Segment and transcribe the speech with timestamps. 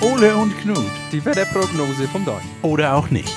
[0.00, 0.84] Ole und Knut.
[1.10, 2.40] Die Wetterprognose vom Tag.
[2.62, 3.36] Oder auch nicht.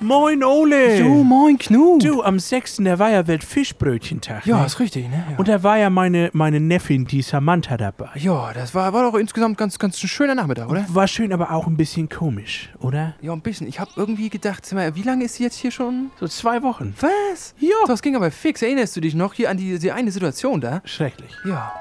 [0.00, 0.98] Moin, Ole.
[0.98, 2.02] Jo, moin Knut.
[2.02, 2.78] Du, am 6.
[2.78, 4.44] der war ja Weltfischbrötchentag.
[4.44, 4.66] Ja, ne?
[4.66, 5.24] ist richtig, ne?
[5.30, 5.36] Ja.
[5.38, 8.10] Und da war ja meine, meine Neffin, die Samantha, dabei.
[8.16, 10.84] ja, das war, war doch insgesamt ganz, ganz ein schöner Nachmittag, oder?
[10.88, 13.14] War schön, aber auch ein bisschen komisch, oder?
[13.20, 13.68] Ja, ein bisschen.
[13.68, 16.10] Ich habe irgendwie gedacht, mal, wie lange ist sie jetzt hier schon?
[16.18, 16.94] So zwei Wochen.
[16.98, 17.54] Was?
[17.60, 17.76] Ja.
[17.86, 18.60] Das ging aber fix.
[18.60, 20.82] Erinnerst du dich noch hier an die, die eine Situation da?
[20.84, 21.30] Schrecklich.
[21.44, 21.72] Ja.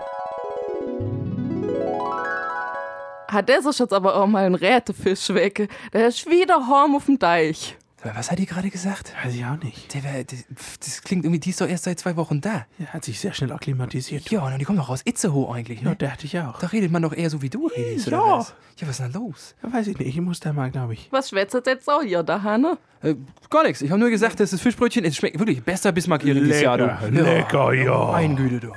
[3.32, 5.70] Hat der sich jetzt aber auch mal einen Rätefisch weg?
[5.94, 7.78] Der ist wieder Horm auf dem Deich.
[8.16, 9.14] Was hat die gerade gesagt?
[9.24, 9.94] Weiß ich auch nicht.
[9.94, 10.40] Der, wär- das,
[10.80, 12.66] das klingt irgendwie, die ist doch erst seit zwei Wochen da.
[12.80, 14.28] Er hat sich sehr schnell akklimatisiert.
[14.32, 15.96] Ja, und die kommt doch aus Itzehoe eigentlich, Ja, ne?
[15.96, 16.58] dachte ich auch.
[16.58, 18.20] Da redet man doch eher so wie du redest, Ja.
[18.20, 18.56] oder was?
[18.78, 19.56] Ja, was ist denn da los?
[19.62, 20.08] Ja, weiß ich nicht.
[20.10, 21.10] Ich muss da mal, glaube ich.
[21.12, 22.80] Was schwätzt jetzt auch hier da, Hanne?
[23.04, 23.14] Äh,
[23.52, 23.84] gar nichts.
[23.84, 25.06] Ich habe nur gesagt, das ist Fischbrötchen.
[25.06, 26.86] Es schmeckt wirklich besser Bismarck-Hering dieses Jahr, du.
[26.86, 28.12] Lecker, lecker, ja.
[28.14, 28.74] Mein Güte, du.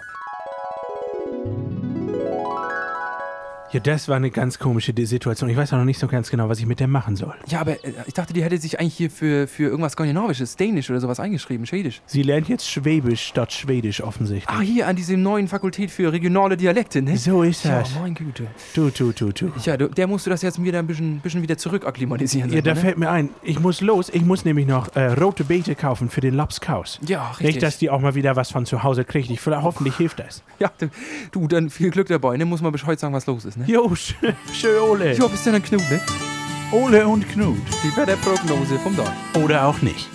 [3.75, 5.51] Ja, das war eine ganz komische Situation.
[5.51, 7.35] Ich weiß auch noch nicht so ganz genau, was ich mit der machen soll.
[7.49, 10.91] Ja, aber äh, ich dachte, die hätte sich eigentlich hier für, für irgendwas Skandinavisches, Dänisch
[10.91, 12.01] oder sowas eingeschrieben, Schwedisch.
[12.07, 14.57] Sie lernt jetzt Schwäbisch statt Schwedisch offensichtlich.
[14.57, 17.17] Ah, hier an diesem neuen Fakultät für regionale Dialekte, ne?
[17.17, 17.99] so ist Ja, das.
[17.99, 18.47] mein Güte.
[18.77, 19.51] Du, du, du, du.
[19.65, 22.53] Ja, du, der musst du das jetzt wieder ein bisschen, bisschen wieder zurück akklimatisieren.
[22.53, 22.81] Ja, da ne?
[22.81, 24.09] fällt mir ein, ich muss los.
[24.09, 27.01] Ich muss nämlich noch äh, rote Beete kaufen für den Lapskaus.
[27.09, 27.47] Ja, richtig.
[27.47, 29.31] Nicht, dass die auch mal wieder was von zu Hause kriegt.
[29.31, 30.45] Ich hoffentlich hilft das.
[30.61, 30.87] Ja, du,
[31.33, 32.45] du, dann viel Glück dabei, ne?
[32.45, 33.64] Muss man Bescheid sagen, was los ist, ne?
[33.67, 34.15] Jo, sch-
[34.53, 35.15] schön Ole.
[35.17, 36.01] Ja, bis dann, Knut, ne?
[36.73, 37.59] Ole und Knut.
[37.83, 39.13] Die Wetterprognose vom Tag.
[39.43, 40.09] Oder auch nicht.